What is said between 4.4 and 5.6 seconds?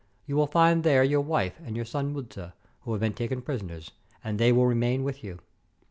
will remain with you.